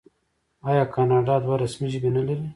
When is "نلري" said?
2.15-2.45